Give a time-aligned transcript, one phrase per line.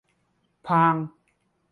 [0.65, 0.95] ผ่าง!